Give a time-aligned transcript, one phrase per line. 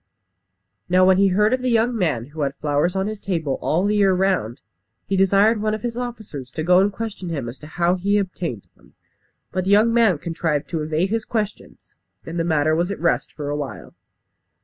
[0.89, 3.85] Now when he heard of the young man who had flowers on his table all
[3.85, 4.59] the year round,
[5.05, 8.17] he desired one of his officers to go and question him as to how he
[8.17, 8.95] obtained them.
[9.51, 11.93] But the young man contrived to evade his questions,
[12.25, 13.93] and the matter was at rest for a while.